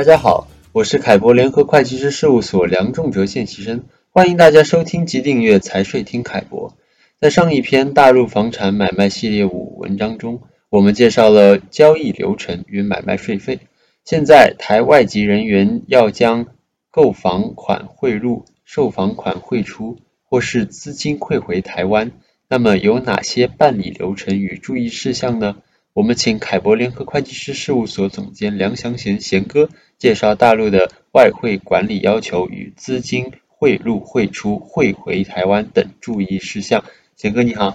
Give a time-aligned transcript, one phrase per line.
[0.00, 6.74] 大家好，我是凯博联合会计师事务所梁仲哲见习生，欢迎大家收听及订阅财税听凯博。
[7.18, 13.58] 在上一篇大陆房产买卖系列五文章中，我们介绍了交易流程与买卖税费。
[14.06, 16.46] 现在台外籍人员要将
[16.90, 22.12] 购房款汇入、售房款汇出，或是资金汇回台湾，
[22.48, 25.56] 那么有哪些办理流程与注意事项呢？
[25.92, 29.68] 我们请凯博联合会计师事务所总监梁祥贤贤哥
[29.98, 36.84] 介绍大陆的外汇管理要求与资金汇入、汇出、汇回台湾等注意事项。
[37.16, 37.74] 贤哥你好，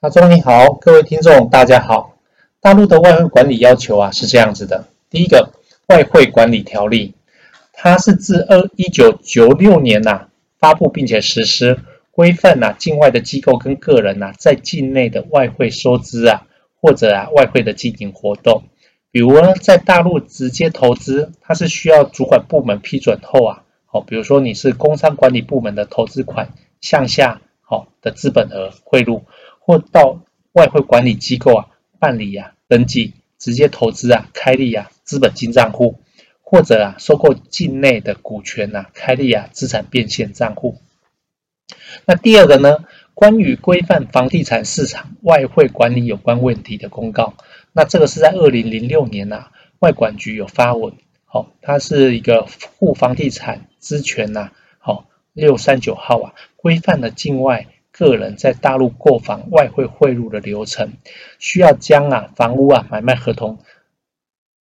[0.00, 2.16] 阿忠你好，各位听众大家好。
[2.58, 5.52] 大陆的外汇管理要求啊是这样子的：第一个，
[5.88, 7.12] 外汇管理条例，
[7.74, 10.28] 它是自二一九九六年呐、啊、
[10.58, 11.78] 发布并且实施，
[12.12, 16.46] 规范呐境外的机构跟个人呐、啊、在境内的外汇收支啊
[16.82, 18.64] 或者啊外汇的经营活动，
[19.10, 27.40] 比如呢在大陆直接投资，它是需要主管部门批准后啊，好，比如说你是工商管理部门的投资款项下。
[27.64, 29.24] 好的资本额汇入，
[29.58, 30.20] 或到
[30.52, 35.98] 外汇管理机构啊办理啊登记，直接投资啊开立啊资本金账户，
[36.42, 40.82] 或者啊收购境内的股权啊开立啊资产变现账户。
[42.04, 42.84] 那第二个呢，
[43.14, 47.34] 关于规范房地产市场外汇管理有关问题的公告，
[47.72, 52.46] 那这个是在二零零六年呐、啊，外管局有发文，好，它是一个
[52.78, 56.34] 沪房地产资权呐，好六三九号啊。
[56.56, 60.92] 规范了境外个人在大陆购房外汇汇入的流程，
[61.38, 63.58] 需要将啊房屋啊买卖合同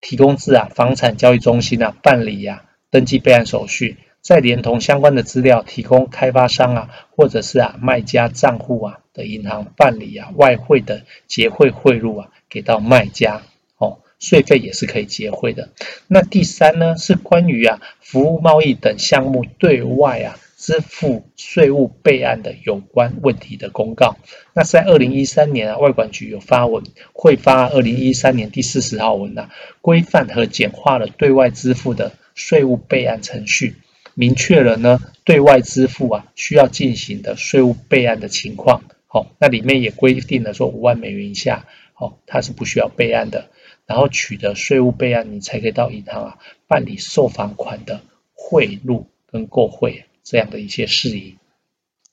[0.01, 13.41] 提供至啊房产交易中心啊办理呀、啊、登记备案手续，再连同相关的资料提供开发商啊或者是啊卖家账户啊的银行办理啊外汇的结汇汇入啊给到卖家
[13.79, 15.71] 哦，税费也是可以结汇的。
[16.09, 20.39] 那第三呢是关于啊服务贸易等项目对外啊。
[20.59, 24.17] 支付税务备案的有关问题的公告，
[24.55, 26.83] 那在二零一三年啊，外管局有发文，
[27.13, 29.51] 会发二零一三年第四十号文呐、啊，
[29.81, 33.77] 规范和简化了对外支付的税务备案程序，
[34.19, 38.83] 明确了呢对外支付啊需要进行的税务备案的情况。
[39.07, 43.49] 好，那里面也规定了说五万美元以下，好，它是不需要备案的，
[43.87, 48.01] 然后取得税务备案，你才可以到银行啊办理售房款的
[48.35, 50.05] 汇入跟购汇。
[50.25, 51.37] 这样的一些事宜，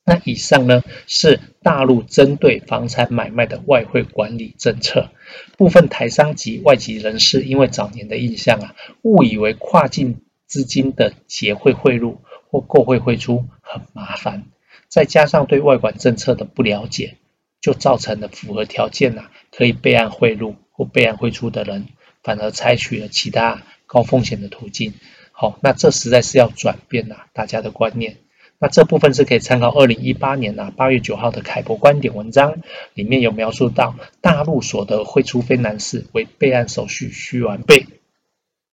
[0.06, 5.10] 那以上呢是大陆针对房产买卖的外汇管理政策。
[5.58, 14.46] 部分台商及外籍人士因为早年的印象啊，误以为跨境资金的结汇汇入或购汇汇出很麻烦，
[14.88, 17.18] 再加上对外管政策的不了解，
[17.62, 21.88] 就造成了符合条件啊可以备案汇入或备案汇出的人，
[22.24, 24.94] 反而采取了其他高风险的途径。
[25.32, 28.18] 好，那这实在是要转变呐、大家的观念。
[28.58, 32.62] 那这部分是可以参考二零一八年呐、啊、八月九号的凯博观点文章，
[32.94, 37.86] 里面有描述到大陆所得汇出非难事为备案手续需完备。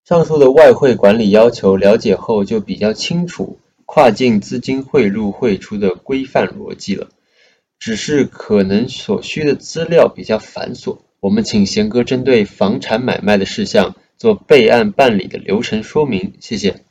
[0.03, 7.09] 上述的外汇管理要求了解后，就比较清楚跨境资金汇入汇出的规范逻辑了。
[7.79, 13.95] 只是可能所需的资料比较繁琐，我们请贤哥针对房产买卖的事项。
[14.17, 16.83] 做备案办理的流程说明，谢谢。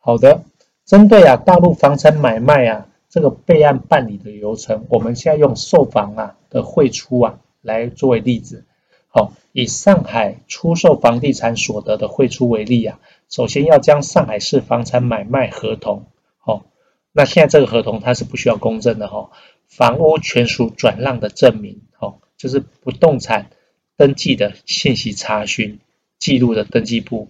[0.00, 0.44] 好的，
[0.86, 8.64] 针对啊大陆房产买卖啊这个备案办理的流程，我们现在用售房啊的汇出啊来作为例子。
[9.08, 16.06] 好，以上海出售房地产所得的汇出为例啊，首先要将上海市房产买卖合同，
[16.38, 16.64] 好，
[17.12, 19.30] 那现在这个合同它是不需要公证的哈，
[19.66, 23.50] 房屋权属转让的证明，好，就是不动产
[23.96, 25.80] 登记的信息查询。
[26.20, 27.28] 记录的登记簿、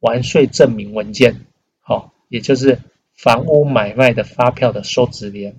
[0.00, 1.46] 完税证明文件，
[1.78, 2.80] 好，也就是
[3.14, 5.54] 房屋买卖的发票的收执联、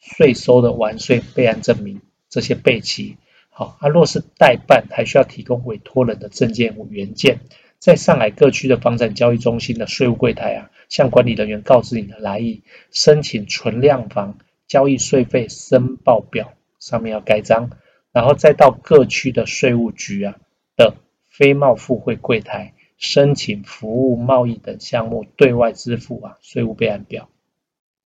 [0.00, 3.16] 税收的完税备案证明这些备齐，
[3.58, 7.40] 好，啊，若是代办，还需要提供委托人的证件原件，
[7.78, 14.36] 在上海各区的房产交易中心的税务柜台啊，向管理人员告知你的来意，申请存量房
[14.68, 17.70] 交易税费申报表，上面要盖章，
[18.12, 20.36] 然后再到各区的税务局啊
[20.76, 20.94] 的。
[21.30, 27.28] 非贸付汇柜台申请服务贸易等项目对外支付啊税务备案表，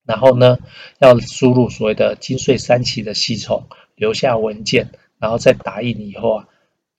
[0.05, 0.59] 然后呢
[0.99, 4.89] 要输入所谓的金税三期的系统，留下文件，
[5.21, 6.49] 然后再打印以后啊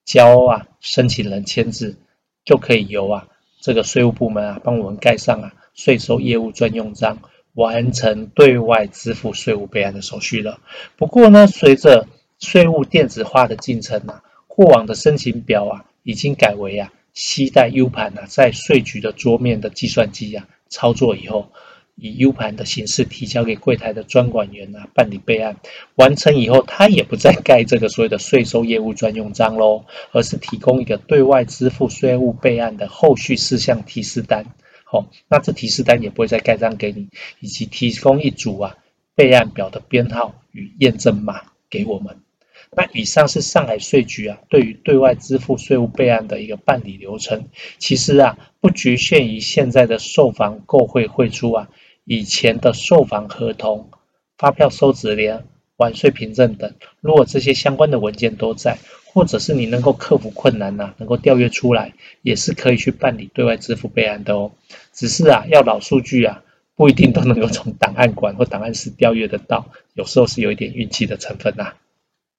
[0.04, 1.96] 交啊申请人签字，
[2.44, 3.28] 就可以由啊
[3.60, 7.18] 这个税务部门啊帮我们盖上啊税收业务专用章，
[7.52, 10.60] 完成对外支付税务备案的手续了。
[10.96, 12.06] 不过呢，随着
[12.38, 15.84] 税务电子化的进程啊，过往的申请表啊。
[16.04, 21.52] 已经改为啊携带 U 盘啊，在税局的桌面的计算机啊操作以后，
[21.94, 25.56] 以 U 盘的形式提交给柜台的专管员啊办理备案，
[25.94, 34.46] 完成以后，他也不再盖这个所谓的税收业务专用章喽，而是提供一个对外支付税务备案的后续事项提示单。
[34.84, 37.08] 好，那这提示单也不会再盖章给你，
[37.40, 38.76] 以及提供一组啊
[39.14, 42.16] 备案表的编号与验证码给我们。
[42.74, 47.48] 那以上是上海税局啊对于对外支付税务备案的一个办理流程。
[47.78, 51.68] 其实啊不局限于现在的售房购汇汇出啊，
[52.04, 53.90] 以前的售房合同、
[54.36, 55.44] 发票收执联、
[55.76, 58.78] 完税凭证等，如果这些相关的文件都在。
[59.14, 64.52] 或者是你能够克服困难呐、能够调阅出来，也是可以去办理对外支付备案的哦。
[64.94, 66.42] 只是啊，要老数据啊，
[66.76, 71.74] 不一定都能够从档案馆或档案室调阅得到，有时候是有一点运气的成分呐、啊。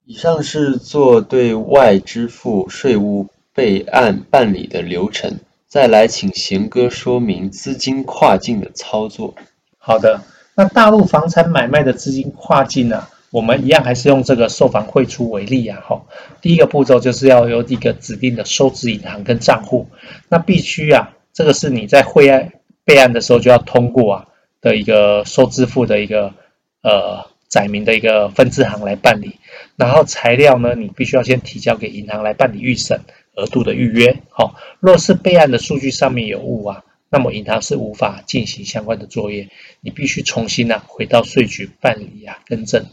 [0.03, 9.35] 以上是做对外支付税务备案办理的流程，再来请贤哥说明资金跨境的操作。
[9.85, 10.21] 好的，
[10.55, 16.03] 那大陆房产买卖的资金跨境呢、我们一样还是用这个售房汇出为例啊，哈，
[16.39, 19.89] 第一个步骤就是要有一个指定的收支银行跟账户，
[20.29, 22.53] 那必须啊，这个是你在汇案
[22.85, 24.27] 备案的时候就要通过啊
[24.61, 26.33] 的一个收支付的一个
[26.81, 29.35] 呃载明的一个分支行来办理，
[29.75, 33.01] 然后材料呢，你必须要先提交给银行来办理预审
[33.35, 36.85] 额度的预约，好，若是备案的数据上面有误啊。
[37.13, 39.49] 那么银行是无法进行相关的作业，
[39.81, 42.87] 你必须重新啊回到税局办理啊更正。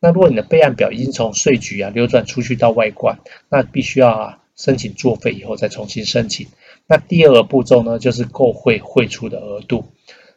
[0.00, 3.18] 那如果你的备案表已经从税局啊流转出去到外馆，
[3.50, 6.46] 那必须要啊申请作废以后再重新申请。
[6.86, 9.84] 那第二个步骤呢，就是购汇汇出的额度。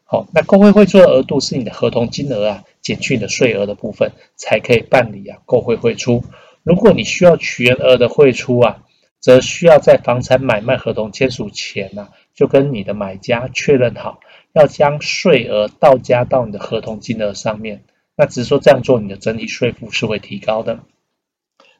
[0.03, 6.25] 好，那购汇汇出的额度是你的合同金额啊减去你的税额的部分，才可以办理啊购汇汇出。
[6.63, 8.83] 如果你需要全额的汇出啊，
[9.21, 12.09] 则需要在房产买卖合同签署前呢、
[12.39, 14.21] 就跟你的买家确认好，
[14.53, 17.83] 要将税额倒加到你的合同金额上面。
[18.15, 20.79] 那只是说这样做，你的整体税负是会提高的。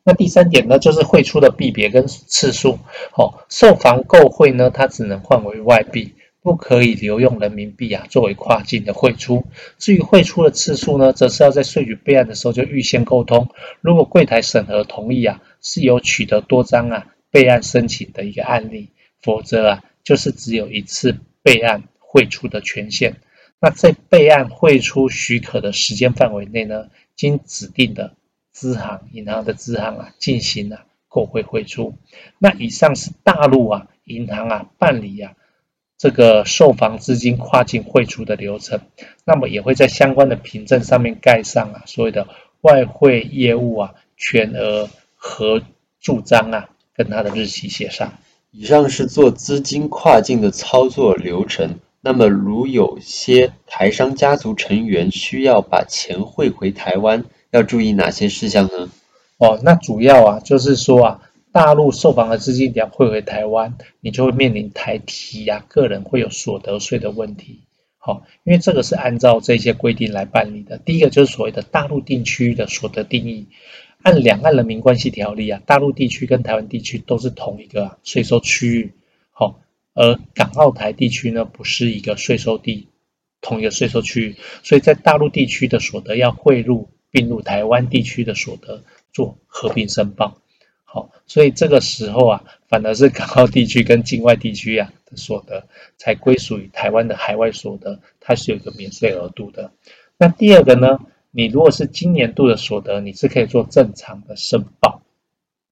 [0.04, 2.78] 那第三点呢，就是汇出的币别跟次数。
[3.14, 9.46] 好，售房购汇呢，它只能换为外币，不可以留用人民币啊，作为跨境的汇出。
[9.78, 13.48] 至于汇出的次数呢，则是要在税局备案的时候就预先沟通。
[13.80, 18.90] 如果柜台审核同意啊，是有取得多张啊备案申请的一个案例，
[19.22, 23.18] 否则啊，就是只有一次备案汇出的权限。
[23.60, 28.16] 那在备案汇出许可的时间范围内呢，经指定的
[28.52, 31.94] 支行、银行的支行啊进行了购汇汇出。
[32.40, 35.34] 那以上是大陆啊银行啊办理啊
[35.96, 38.82] 这个售房资金跨境汇出的流程。
[39.26, 42.28] 那么也会在相关的凭证上面盖上啊所谓的
[42.62, 45.62] 外汇业务啊全额核
[46.00, 48.14] 注章啊，跟它的日期写上。
[48.52, 51.80] 以上是做资金跨境的操作流程。
[52.02, 58.90] 那么，如有些台商家族成员需要把钱汇回台湾，要注意哪些事项呢？
[59.38, 67.66] 哦，那主要啊，就是说啊，大陆售房的资金要汇回台湾，你就会面临台提呀、啊，个人会有所得税的问题。
[67.98, 70.78] 好、因为这个是按照这些规定来办理的。
[70.78, 73.48] 第一个就是所谓的大陆地区的所得定义，
[74.02, 78.94] 按两岸人民关系条例啊，大陆地区跟台湾地区都是同一个税收区域。
[79.32, 79.60] 好、
[79.94, 82.88] 而港澳台地区呢，不是一个税收地，
[83.42, 90.38] 同一个税收区域，所以在大陆地区的所得要汇入并入台湾地区的所得做合并申报。
[90.86, 99.72] 好，所以这个时候啊，反而是港澳地区跟境外地区啊的所得才归属于台湾的海外所得，它是有一个免税额度的。
[100.18, 101.00] 那第二个呢，
[101.32, 105.02] 你如果是今年度的所得，你是可以做正常的申报，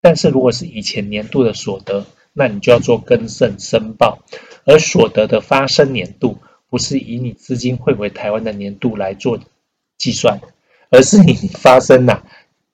[0.02, 4.20] 但是如果是以前年度的所得，那你就要做更正申报，
[4.66, 6.38] 而所得的发生年度
[6.70, 9.40] 不是以你资金汇回台湾的年度来做
[9.98, 10.42] 计算，
[10.92, 12.22] 而是你发生呐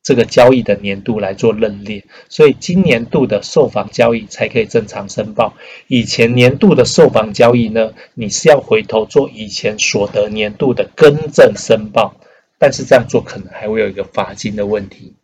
[0.01, 5.53] 这个交易的年度来做认列，所以今年度的售房交易才可以正常申报，
[5.87, 12.15] 以前年度的售房交易呢，你是要回头做以前所得年度的更正申报，
[12.63, 15.15] 但是这样做可能还会有一个罚金的问题。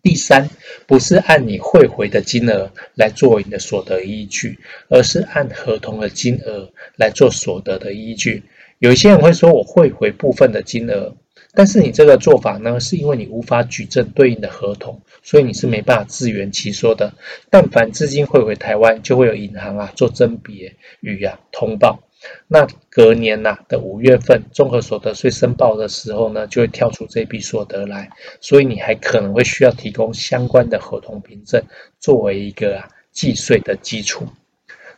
[0.00, 0.48] 第三，
[0.86, 8.44] 不是按你汇回的金额来作为你的所得依据，而是按合同的金额来做所得的依据。
[8.78, 11.16] 有些人会说，我汇回部分的金额，
[11.54, 17.12] 但是你这个做法呢，是因为你无法举证对应的合同，所以你是没办法自圆其说的。
[17.50, 22.02] 但凡资金汇回台湾，就会有银行啊做甄别与啊通报。
[22.46, 31.64] 那隔年呐、啊、的五月份，综合所得税申报的时候呢，就会跳出这笔所得来，所以你还可能会需要提供相关的合同凭证，
[31.98, 34.26] 作为一个啊计税的基础。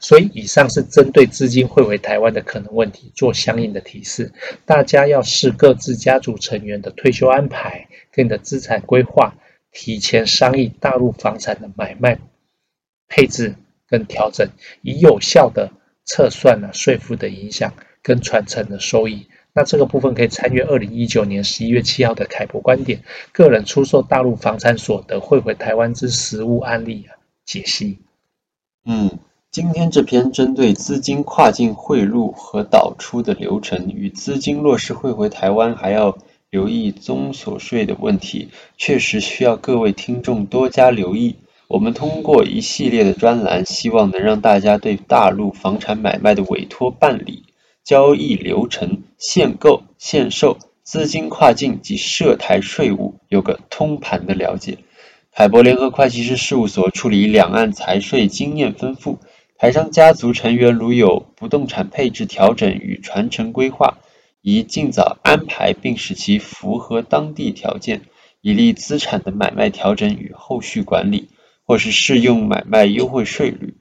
[0.05, 4.35] 所以以上是针对资金汇回台湾的可能问题做相应的提示，
[4.67, 9.35] 大家要视各自家族成员的退休安排跟你的资产规划，
[9.73, 12.19] 提前商议大陆房产的买卖
[13.09, 13.55] 配置
[13.89, 14.51] 跟调整，
[14.83, 15.73] 以有效的
[16.05, 19.27] 测算了税负的影响跟传承的收益。
[19.55, 23.01] 那这个部分可以参阅二零一九年十一月七号的凯博观点，
[23.33, 27.07] 个人出售大陆房产所得汇回台湾之实务案例
[27.47, 28.01] 解析。
[28.85, 29.19] 嗯，
[29.55, 36.19] 今天这篇针对资金跨境汇入和导出的流程与资金落实汇回台湾还要
[36.51, 41.37] 留意综所税的问题，确实需要各位听众多加留意。
[41.69, 47.45] 我们通过一系列的专栏，希望能让大家对大陆房产买卖的委托办理。
[47.85, 54.79] 交易流程、限购、限售、资金跨境及涉台税务有个通盘的了解。
[55.31, 59.19] 凯博联合会计师事务所处理两岸财税经验丰富，
[59.57, 63.99] 台商家族成员如有不动产配置调整与传承规划，
[64.43, 68.03] 宜尽早安排并使其符合当地条件，
[68.41, 71.29] 以利资产的买卖调整与后续管理，
[71.65, 73.75] 或是适用买卖优惠税率。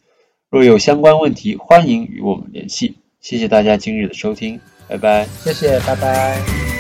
[0.49, 2.97] 若有相关问题，欢迎与我们联系。
[3.19, 5.25] 谢谢大家今日的收听，拜拜。
[5.43, 6.72] 谢谢，拜拜。